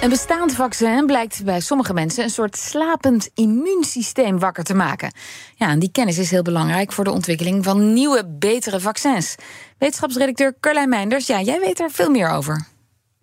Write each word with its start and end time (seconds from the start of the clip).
Een 0.00 0.08
bestaand 0.08 0.52
vaccin 0.52 1.06
blijkt 1.06 1.44
bij 1.44 1.60
sommige 1.60 1.94
mensen 1.94 2.24
een 2.24 2.30
soort 2.30 2.56
slapend 2.56 3.30
immuunsysteem 3.34 4.38
wakker 4.38 4.64
te 4.64 4.74
maken. 4.74 5.12
Ja, 5.54 5.68
en 5.68 5.78
die 5.78 5.90
kennis 5.90 6.18
is 6.18 6.30
heel 6.30 6.42
belangrijk 6.42 6.92
voor 6.92 7.04
de 7.04 7.10
ontwikkeling 7.10 7.64
van 7.64 7.92
nieuwe, 7.92 8.26
betere 8.38 8.80
vaccins. 8.80 9.34
Wetenschapsredacteur 9.78 10.54
Carlijn 10.60 10.88
Meinders, 10.88 11.26
ja, 11.26 11.40
jij 11.40 11.60
weet 11.60 11.80
er 11.80 11.90
veel 11.90 12.10
meer 12.10 12.28
over. 12.28 12.66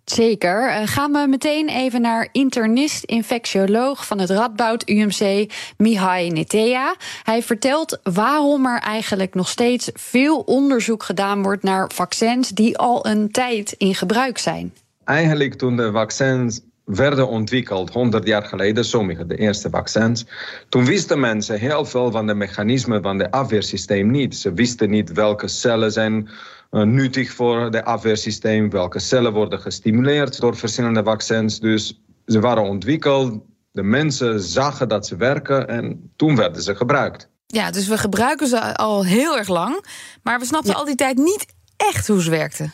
Zeker. 0.04 0.68
Uh, 0.68 0.86
gaan 0.86 1.12
we 1.12 1.26
meteen 1.28 1.68
even 1.68 2.00
naar 2.00 2.28
internist-infectioloog 2.32 4.06
van 4.06 4.18
het 4.18 4.30
Radboud 4.30 4.88
UMC, 4.88 5.52
Mihai 5.76 6.30
Netea. 6.30 6.94
Hij 7.22 7.42
vertelt 7.42 7.98
waarom 8.02 8.66
er 8.66 8.78
eigenlijk 8.78 9.34
nog 9.34 9.48
steeds 9.48 9.90
veel 9.94 10.38
onderzoek 10.38 11.02
gedaan 11.02 11.42
wordt 11.42 11.62
naar 11.62 11.90
vaccins 11.94 12.48
die 12.48 12.78
al 12.78 13.06
een 13.06 13.30
tijd 13.30 13.74
in 13.78 13.94
gebruik 13.94 14.38
zijn. 14.38 14.72
Eigenlijk 15.06 15.54
toen 15.54 15.76
de 15.76 15.92
vaccins 15.92 16.60
werden 16.86 17.28
ontwikkeld 17.28 17.90
100 17.92 18.26
jaar 18.26 18.42
geleden, 18.42 18.84
sommige 18.84 19.26
de 19.26 19.36
eerste 19.36 19.70
vaccins. 19.70 20.26
Toen 20.68 20.84
wisten 20.84 21.20
mensen 21.20 21.58
heel 21.58 21.84
veel 21.84 22.10
van 22.10 22.26
de 22.26 22.34
mechanismen 22.34 23.02
van 23.02 23.18
het 23.18 23.30
afweersysteem 23.30 24.10
niet. 24.10 24.36
Ze 24.36 24.52
wisten 24.52 24.90
niet 24.90 25.12
welke 25.12 25.48
cellen 25.48 25.92
zijn 25.92 26.28
uh, 26.70 26.82
nuttig 26.82 27.32
voor 27.32 27.60
het 27.60 27.84
afweersysteem, 27.84 28.70
welke 28.70 28.98
cellen 28.98 29.32
worden 29.32 29.60
gestimuleerd 29.60 30.40
door 30.40 30.56
verschillende 30.56 31.04
vaccins. 31.04 31.60
Dus 31.60 32.00
ze 32.26 32.40
waren 32.40 32.62
ontwikkeld, 32.62 33.40
de 33.72 33.82
mensen 33.82 34.40
zagen 34.40 34.88
dat 34.88 35.06
ze 35.06 35.16
werken 35.16 35.68
en 35.68 36.12
toen 36.16 36.36
werden 36.36 36.62
ze 36.62 36.74
gebruikt. 36.74 37.28
Ja, 37.46 37.70
dus 37.70 37.88
we 37.88 37.98
gebruiken 37.98 38.46
ze 38.46 38.76
al 38.76 39.04
heel 39.04 39.38
erg 39.38 39.48
lang, 39.48 39.84
maar 40.22 40.38
we 40.38 40.44
snapten 40.44 40.74
al 40.74 40.84
die 40.84 40.94
tijd 40.94 41.16
niet 41.16 41.46
echt 41.76 42.06
hoe 42.06 42.22
ze 42.22 42.30
werkten. 42.30 42.72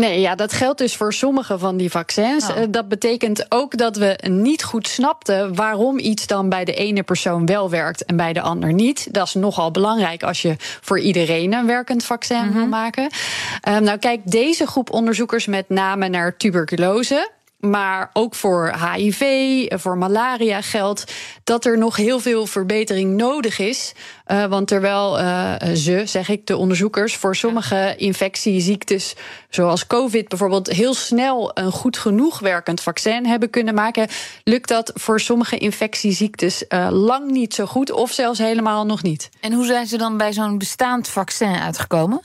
Nee, 0.00 0.20
ja, 0.20 0.34
dat 0.34 0.52
geldt 0.52 0.78
dus 0.78 0.96
voor 0.96 1.12
sommige 1.12 1.58
van 1.58 1.76
die 1.76 1.90
vaccins. 1.90 2.48
Oh. 2.48 2.56
Dat 2.68 2.88
betekent 2.88 3.46
ook 3.48 3.76
dat 3.76 3.96
we 3.96 4.18
niet 4.30 4.64
goed 4.64 4.88
snapten 4.88 5.54
waarom 5.54 5.98
iets 5.98 6.26
dan 6.26 6.48
bij 6.48 6.64
de 6.64 6.74
ene 6.74 7.02
persoon 7.02 7.46
wel 7.46 7.70
werkt 7.70 8.04
en 8.04 8.16
bij 8.16 8.32
de 8.32 8.40
ander 8.40 8.72
niet. 8.72 9.14
Dat 9.14 9.26
is 9.26 9.34
nogal 9.34 9.70
belangrijk 9.70 10.22
als 10.22 10.42
je 10.42 10.56
voor 10.58 11.00
iedereen 11.00 11.52
een 11.52 11.66
werkend 11.66 12.04
vaccin 12.04 12.36
mm 12.36 12.42
-hmm. 12.42 12.52
wil 12.52 12.66
maken. 12.66 13.10
Um, 13.68 13.82
nou, 13.82 13.98
kijk, 13.98 14.20
deze 14.24 14.66
groep 14.66 14.92
onderzoekers 14.92 15.46
met 15.46 15.68
name 15.68 16.08
naar 16.08 16.36
tuberculose. 16.36 17.30
Maar 17.70 18.10
ook 18.12 18.34
voor 18.34 18.72
HIV, 18.92 19.22
voor 19.68 19.98
malaria 19.98 20.60
geldt 20.60 21.12
dat 21.44 21.64
er 21.64 21.78
nog 21.78 21.96
heel 21.96 22.20
veel 22.20 22.46
verbetering 22.46 23.16
nodig 23.16 23.58
is. 23.58 23.92
Uh, 24.26 24.44
want 24.44 24.68
terwijl 24.68 25.20
uh, 25.20 25.54
ze, 25.74 26.02
zeg 26.04 26.28
ik, 26.28 26.46
de 26.46 26.56
onderzoekers, 26.56 27.16
voor 27.16 27.36
sommige 27.36 27.94
infectieziektes, 27.96 29.14
zoals 29.48 29.86
COVID 29.86 30.28
bijvoorbeeld, 30.28 30.68
heel 30.68 30.94
snel 30.94 31.50
een 31.54 31.72
goed 31.72 31.98
genoeg 31.98 32.38
werkend 32.38 32.80
vaccin 32.80 33.26
hebben 33.26 33.50
kunnen 33.50 33.74
maken, 33.74 34.08
lukt 34.44 34.68
dat 34.68 34.90
voor 34.94 35.20
sommige 35.20 35.58
infectieziektes 35.58 36.64
lang 36.90 37.30
niet 37.30 37.54
zo 37.54 37.66
goed, 37.66 37.90
of 37.90 38.12
zelfs 38.12 38.38
helemaal 38.38 38.86
nog 38.86 39.02
niet. 39.02 39.28
En 39.40 39.52
hoe 39.52 39.66
zijn 39.66 39.86
ze 39.86 39.96
dan 39.96 40.16
bij 40.16 40.32
zo'n 40.32 40.58
bestaand 40.58 41.08
vaccin 41.08 41.54
uitgekomen? 41.54 42.22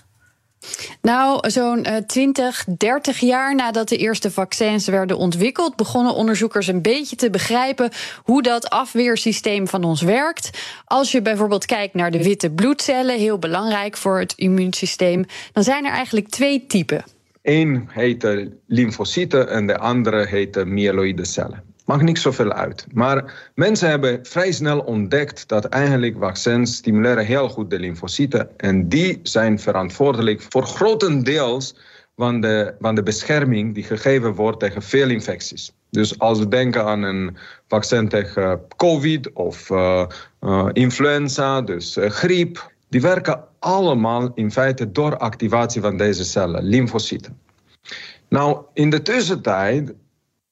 Nou, 1.02 1.50
zo'n 1.50 1.88
uh, 1.88 1.96
20, 1.96 2.66
30 2.78 3.20
jaar 3.20 3.56
nadat 3.56 3.90
de 3.90 3.98
eerste 3.98 4.32
vaccins 4.32 4.88
werden 4.88 5.18
ontwikkeld, 5.18 5.76
begonnen 5.76 6.14
onderzoekers 6.14 6.68
een 6.68 6.82
beetje 6.82 7.16
te 7.16 7.30
begrijpen 7.30 7.90
hoe 8.24 8.42
dat 8.42 8.70
afweersysteem 8.70 9.68
van 9.68 9.84
ons 9.84 10.02
werkt. 10.02 10.50
Als 10.86 11.12
je 11.12 11.22
bijvoorbeeld 11.22 11.66
kijkt 11.66 11.94
naar 11.94 12.12
de 12.12 12.24
witte 12.24 12.52
bloedcellen, 12.52 13.20
heel 13.20 13.40
belangrijk 13.40 13.98
voor 13.98 14.20
het 14.20 14.34
immuunsysteem, 14.36 15.26
dan 15.52 15.64
zijn 15.64 15.86
er 15.86 15.92
eigenlijk 15.92 16.30
twee 16.30 16.66
typen. 16.68 17.04
Eén 17.42 17.90
heet 17.92 18.28
lymfocyten 18.68 19.50
en 19.50 19.68
de 19.68 19.78
andere 19.78 20.26
heet 20.26 20.66
myeloïde 20.66 21.26
cellen. 21.26 21.71
Maakt 21.86 22.04
niet 22.04 22.20
zoveel 22.20 22.52
uit. 22.52 22.86
Maar 22.94 23.50
mensen 23.56 23.90
hebben 23.90 24.20
vrij 24.26 24.52
snel 24.52 24.80
ontdekt 24.80 25.48
dat 25.48 25.66
eigenlijk 25.66 26.16
vaccins 26.20 26.76
stimuleren 26.76 27.26
heel 27.26 27.50
goed 27.50 27.70
de 27.70 27.80
lymfocyten. 27.80 28.60
En 28.60 28.90
die 28.90 29.20
zijn 29.24 29.60
verantwoordelijk 29.60 30.42
voor 30.50 30.64
grotendeels 30.64 31.76
van 32.16 32.42
de, 32.42 32.74
van 32.80 32.96
de 32.96 33.04
bescherming 33.04 33.74
die 33.74 33.84
gegeven 33.84 34.34
wordt 34.34 34.60
tegen 34.60 34.82
veel 34.82 35.10
infecties. 35.10 35.72
Dus 35.90 36.20
als 36.20 36.40
we 36.40 36.48
denken 36.48 36.86
aan 36.86 37.04
een 37.04 37.38
vaccin 37.68 38.08
tegen 38.10 38.62
COVID 38.76 39.34
of 39.34 39.70
uh, 39.70 40.06
uh, 40.42 40.70
influenza, 40.74 41.62
dus 41.62 41.98
uh, 41.98 42.10
griep, 42.10 42.72
die 42.90 43.02
werken 43.02 43.44
allemaal 43.60 44.32
in 44.36 44.52
feite 44.52 44.92
door 44.92 45.18
activatie 45.18 45.82
van 45.82 45.98
deze 45.98 46.24
cellen, 46.24 46.64
lymfocyten. 46.64 47.40
Nou, 48.28 48.62
in 48.74 48.90
de 48.90 49.02
tussentijd 49.02 49.94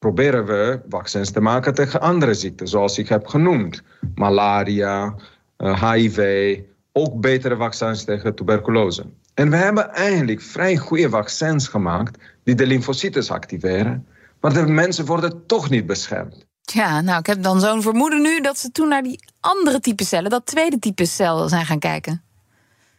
proberen 0.00 0.46
we 0.46 0.80
vaccins 0.88 1.30
te 1.30 1.40
maken 1.40 1.74
tegen 1.74 2.00
andere 2.00 2.34
ziekten, 2.34 2.68
zoals 2.68 2.98
ik 2.98 3.08
heb 3.08 3.26
genoemd. 3.26 3.82
Malaria, 4.14 5.14
HIV, 5.56 6.18
eh, 6.18 6.62
ook 6.92 7.20
betere 7.20 7.56
vaccins 7.56 8.04
tegen 8.04 8.34
tuberculose. 8.34 9.04
En 9.34 9.50
we 9.50 9.56
hebben 9.56 9.90
eigenlijk 9.90 10.40
vrij 10.40 10.76
goede 10.76 11.08
vaccins 11.08 11.68
gemaakt 11.68 12.18
die 12.44 12.54
de 12.54 12.66
lymfocyten 12.66 13.28
activeren, 13.34 14.06
maar 14.40 14.52
de 14.52 14.66
mensen 14.66 15.04
worden 15.04 15.46
toch 15.46 15.70
niet 15.70 15.86
beschermd. 15.86 16.46
Ja, 16.60 17.00
nou, 17.00 17.18
ik 17.18 17.26
heb 17.26 17.42
dan 17.42 17.60
zo'n 17.60 17.82
vermoeden 17.82 18.22
nu 18.22 18.40
dat 18.40 18.58
ze 18.58 18.70
toen 18.70 18.88
naar 18.88 19.02
die 19.02 19.20
andere 19.40 19.80
type 19.80 20.04
cellen, 20.04 20.30
dat 20.30 20.46
tweede 20.46 20.78
type 20.78 21.04
cel, 21.04 21.48
zijn 21.48 21.66
gaan 21.66 21.78
kijken. 21.78 22.22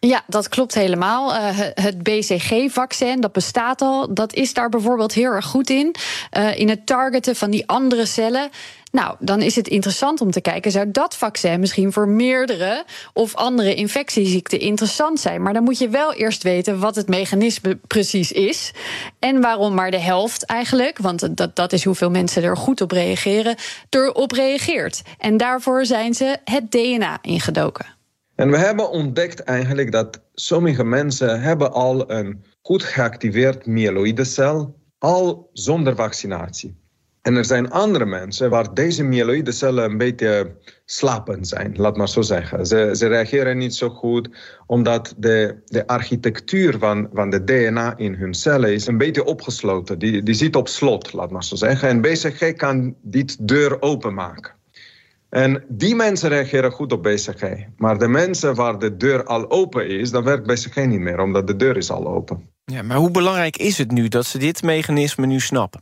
Ja, 0.07 0.23
dat 0.27 0.49
klopt 0.49 0.73
helemaal. 0.73 1.33
Uh, 1.33 1.59
het 1.73 2.03
BCG-vaccin, 2.03 3.21
dat 3.21 3.31
bestaat 3.31 3.81
al. 3.81 4.13
Dat 4.13 4.33
is 4.33 4.53
daar 4.53 4.69
bijvoorbeeld 4.69 5.13
heel 5.13 5.31
erg 5.31 5.45
goed 5.45 5.69
in. 5.69 5.95
Uh, 6.37 6.59
in 6.59 6.69
het 6.69 6.85
targeten 6.85 7.35
van 7.35 7.51
die 7.51 7.67
andere 7.67 8.05
cellen. 8.05 8.49
Nou, 8.91 9.15
dan 9.19 9.41
is 9.41 9.55
het 9.55 9.67
interessant 9.67 10.21
om 10.21 10.31
te 10.31 10.41
kijken, 10.41 10.71
zou 10.71 10.91
dat 10.91 11.15
vaccin 11.15 11.59
misschien 11.59 11.91
voor 11.93 12.07
meerdere 12.07 12.85
of 13.13 13.35
andere 13.35 13.75
infectieziekten 13.75 14.59
interessant 14.59 15.19
zijn? 15.19 15.41
Maar 15.41 15.53
dan 15.53 15.63
moet 15.63 15.77
je 15.77 15.89
wel 15.89 16.13
eerst 16.13 16.43
weten 16.43 16.79
wat 16.79 16.95
het 16.95 17.07
mechanisme 17.07 17.79
precies 17.87 18.31
is 18.31 18.71
en 19.19 19.41
waarom 19.41 19.73
maar 19.73 19.91
de 19.91 19.99
helft 19.99 20.45
eigenlijk, 20.45 20.97
want 20.97 21.37
dat, 21.37 21.55
dat 21.55 21.73
is 21.73 21.83
hoeveel 21.83 22.09
mensen 22.09 22.43
er 22.43 22.57
goed 22.57 22.81
op 22.81 22.91
reageren, 22.91 23.55
erop 23.89 24.31
reageert. 24.31 25.01
En 25.17 25.37
daarvoor 25.37 25.85
zijn 25.85 26.13
ze 26.13 26.37
het 26.43 26.71
DNA 26.71 27.17
ingedoken. 27.21 27.99
En 28.35 28.51
we 28.51 28.57
hebben 28.57 28.89
ontdekt 28.89 29.39
eigenlijk 29.39 29.91
dat 29.91 30.21
sommige 30.33 30.83
mensen 30.83 31.41
hebben 31.41 31.71
al 31.71 32.11
een 32.11 32.43
goed 32.61 32.83
geactiveerd 32.83 33.65
myeloïde 33.65 34.23
cel, 34.23 34.79
al 34.97 35.49
zonder 35.53 35.95
vaccinatie. 35.95 36.79
En 37.21 37.35
er 37.35 37.45
zijn 37.45 37.71
andere 37.71 38.05
mensen 38.05 38.49
waar 38.49 38.73
deze 38.73 39.03
myeloïde 39.03 39.51
cellen 39.51 39.83
een 39.83 39.97
beetje 39.97 40.55
slapend 40.85 41.47
zijn, 41.47 41.73
laat 41.75 41.97
maar 41.97 42.09
zo 42.09 42.21
zeggen. 42.21 42.65
Ze, 42.65 42.89
ze 42.93 43.07
reageren 43.07 43.57
niet 43.57 43.75
zo 43.75 43.89
goed, 43.89 44.29
omdat 44.65 45.13
de, 45.17 45.61
de 45.65 45.87
architectuur 45.87 46.77
van, 46.79 47.09
van 47.13 47.29
de 47.29 47.43
DNA 47.43 47.97
in 47.97 48.13
hun 48.13 48.33
cellen 48.33 48.73
is 48.73 48.87
een 48.87 48.97
beetje 48.97 49.23
opgesloten. 49.23 49.99
Die, 49.99 50.23
die 50.23 50.33
zit 50.33 50.55
op 50.55 50.67
slot, 50.67 51.13
laat 51.13 51.31
maar 51.31 51.43
zo 51.43 51.55
zeggen. 51.55 51.89
En 51.89 52.01
BCG 52.01 52.53
kan 52.53 52.95
dit 53.01 53.47
deur 53.47 53.81
openmaken. 53.81 54.59
En 55.31 55.63
die 55.67 55.95
mensen 55.95 56.29
reageren 56.29 56.71
goed 56.71 56.91
op 56.91 57.03
BCG. 57.03 57.43
Maar 57.77 57.97
de 57.97 58.07
mensen 58.07 58.55
waar 58.55 58.79
de 58.79 58.97
deur 58.97 59.23
al 59.23 59.51
open 59.51 59.89
is, 59.89 60.11
dan 60.11 60.23
werkt 60.23 60.47
BCG 60.47 60.75
niet 60.75 60.99
meer, 60.99 61.19
omdat 61.19 61.47
de 61.47 61.55
deur 61.55 61.77
is 61.77 61.91
al 61.91 62.07
open. 62.07 62.49
Ja, 62.65 62.81
maar 62.81 62.97
hoe 62.97 63.11
belangrijk 63.11 63.57
is 63.57 63.77
het 63.77 63.91
nu 63.91 64.07
dat 64.07 64.25
ze 64.25 64.37
dit 64.37 64.63
mechanisme 64.63 65.25
nu 65.25 65.39
snappen? 65.39 65.81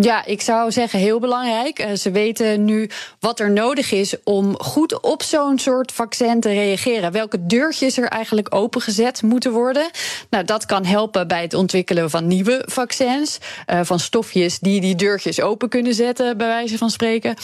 Ja, 0.00 0.24
ik 0.24 0.40
zou 0.40 0.72
zeggen 0.72 0.98
heel 0.98 1.20
belangrijk. 1.20 1.78
Eh, 1.78 1.92
ze 1.94 2.10
weten 2.10 2.64
nu 2.64 2.90
wat 3.20 3.40
er 3.40 3.50
nodig 3.50 3.92
is 3.92 4.22
om 4.24 4.60
goed 4.60 5.00
op 5.00 5.22
zo'n 5.22 5.58
soort 5.58 5.92
vaccin 5.92 6.40
te 6.40 6.48
reageren. 6.48 7.12
Welke 7.12 7.46
deurtjes 7.46 7.98
er 7.98 8.08
eigenlijk 8.08 8.54
opengezet 8.54 9.22
moeten 9.22 9.52
worden. 9.52 9.90
Nou, 10.30 10.44
dat 10.44 10.66
kan 10.66 10.84
helpen 10.84 11.28
bij 11.28 11.42
het 11.42 11.54
ontwikkelen 11.54 12.10
van 12.10 12.26
nieuwe 12.26 12.62
vaccins. 12.66 13.38
Uh, 13.66 13.80
van 13.82 13.98
stofjes 13.98 14.58
die 14.58 14.80
die 14.80 14.94
deurtjes 14.94 15.40
open 15.40 15.68
kunnen 15.68 15.94
zetten, 15.94 16.36
bij 16.36 16.46
wijze 16.46 16.78
van 16.78 16.90
spreken. 16.90 17.34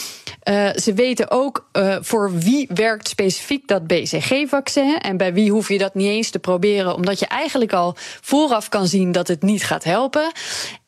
Uh, 0.48 0.70
ze 0.74 0.92
weten 0.94 1.30
ook 1.30 1.68
voor 2.00 2.38
wie 2.38 2.68
werkt 2.74 3.08
specifiek 3.08 3.68
dat 3.68 3.86
BCG-vaccin. 3.86 4.98
En 4.98 5.16
bij 5.16 5.34
wie 5.34 5.50
hoef 5.50 5.68
je 5.68 5.78
dat 5.78 5.94
niet 5.94 6.08
eens 6.08 6.30
te 6.30 6.38
proberen, 6.38 6.94
omdat 6.94 7.18
je 7.18 7.26
eigenlijk 7.26 7.72
al 7.72 7.96
vooraf 8.20 8.68
kan 8.68 8.86
zien 8.86 9.12
dat 9.12 9.28
het 9.28 9.42
niet 9.42 9.64
gaat 9.64 9.84
helpen. 9.84 10.32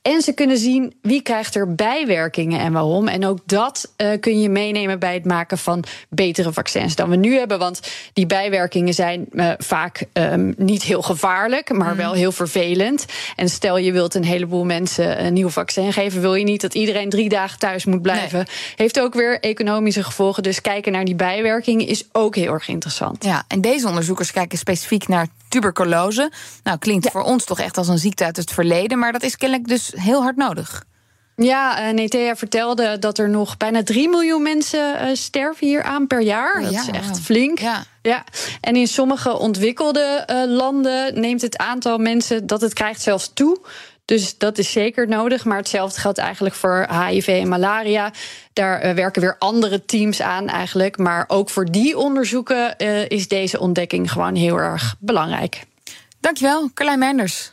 En 0.07 0.23
ze 0.23 0.33
kunnen 0.33 0.59
zien 0.59 0.95
wie 1.03 1.23
krijgt 1.23 1.55
er 1.55 1.75
bijwerkingen 1.75 2.61
en 2.61 2.73
waarom. 2.73 3.09
En 3.09 3.27
ook 3.27 3.39
dat 3.47 3.93
uh, 3.97 4.09
kun 4.21 4.41
je 4.41 4.49
meenemen 4.49 4.99
bij 4.99 5.15
het 5.15 5.25
maken 5.25 5.59
van 5.59 5.85
betere 6.09 6.53
vaccins 6.53 6.95
dan 6.95 7.11
we 7.11 7.17
nu 7.17 7.35
hebben. 7.39 7.59
Want 7.59 7.81
die 8.13 8.27
bijwerkingen 8.27 8.95
zijn 8.95 9.27
uh, 9.31 9.53
vaak 9.59 10.05
um, 10.13 10.55
niet 10.57 10.83
heel 10.83 11.03
gevaarlijk, 11.03 11.73
maar 11.73 11.91
mm. 11.91 11.97
wel 11.97 12.13
heel 12.13 12.33
vervelend. 12.33 13.05
En 13.37 13.49
stel 13.49 13.79
je 13.79 13.93
wilt 13.93 14.15
een 14.15 14.25
heleboel 14.25 14.65
mensen 14.65 15.25
een 15.25 15.33
nieuw 15.33 15.49
vaccin 15.49 15.93
geven, 15.93 16.21
wil 16.21 16.35
je 16.35 16.45
niet 16.45 16.61
dat 16.61 16.75
iedereen 16.75 17.09
drie 17.09 17.29
dagen 17.29 17.59
thuis 17.59 17.85
moet 17.85 18.03
blijven. 18.03 18.39
Nee. 18.39 18.57
Heeft 18.77 19.01
ook 19.01 19.15
weer 19.15 19.41
economische 19.41 20.03
gevolgen. 20.03 20.43
Dus 20.43 20.61
kijken 20.61 20.93
naar 20.93 21.05
die 21.05 21.15
bijwerkingen 21.15 21.87
is 21.87 22.05
ook 22.13 22.35
heel 22.37 22.53
erg 22.53 22.69
interessant. 22.69 23.25
Ja, 23.25 23.45
en 23.49 23.61
deze 23.61 23.89
onderzoekers 23.89 24.33
kijken 24.33 24.59
specifiek 24.59 25.09
naar 25.09 25.27
tuberculose. 25.49 26.31
Nou, 26.63 26.79
klinkt 26.79 27.05
ja. 27.05 27.11
voor 27.11 27.23
ons 27.23 27.45
toch 27.45 27.61
echt 27.61 27.77
als 27.77 27.89
een 27.89 27.99
ziekte 27.99 28.25
uit 28.25 28.37
het 28.37 28.53
verleden, 28.53 28.99
maar 28.99 29.13
dat 29.13 29.23
is 29.23 29.37
kennelijk 29.37 29.69
dus 29.69 29.93
heel 29.95 30.23
hard 30.23 30.37
nodig. 30.37 30.85
Ja, 31.37 31.89
uh, 31.89 31.95
Netea 31.95 32.37
vertelde 32.37 32.99
dat 32.99 33.19
er 33.19 33.29
nog 33.29 33.57
bijna 33.57 33.83
3 33.83 34.09
miljoen 34.09 34.43
mensen 34.43 35.03
uh, 35.03 35.15
sterven 35.15 35.67
hier 35.67 35.83
aan 35.83 36.07
per 36.07 36.21
jaar. 36.21 36.63
Dat 36.63 36.73
ja, 36.73 36.81
is 36.81 36.89
echt 36.89 37.21
flink. 37.21 37.59
Ja. 37.59 37.85
ja. 38.03 38.25
En 38.61 38.77
in 38.77 38.87
sommige 38.87 39.39
ontwikkelde 39.39 40.27
uh, 40.31 40.57
landen 40.57 41.21
neemt 41.21 41.43
het 41.43 41.57
aantal 41.57 41.99
mensen 41.99 42.47
dat 42.47 42.61
het 42.61 42.73
krijgt 42.73 43.01
zelfs 43.01 43.31
toe. 43.35 43.59
Dus 44.07 44.39
dat 44.39 44.59
is 44.59 44.73
zeker 44.73 45.09
nodig. 45.09 45.45
Maar 45.45 45.57
hetzelfde 45.57 46.01
geldt 46.01 46.19
eigenlijk 46.19 46.55
voor 46.55 46.87
HIV 46.91 47.27
en 47.27 47.49
malaria. 47.49 48.13
Daar 48.53 48.85
uh, 48.85 48.93
werken 48.93 49.23
weer 49.23 49.37
andere 49.39 49.85
teams 49.85 50.23
aan 50.23 50.49
eigenlijk. 50.49 50.99
Maar 50.99 51.25
ook 51.29 51.51
voor 51.51 51.65
die 51.65 51.99
onderzoeken 51.99 52.75
uh, 52.79 53.09
is 53.09 53.29
deze 53.29 53.61
ontdekking 53.61 54.13
gewoon 54.13 54.35
heel 54.35 54.57
erg 54.57 54.97
belangrijk. 54.99 55.63
Dankjewel, 56.21 56.71
Carlijn 56.75 56.99
Meinders. 56.99 57.53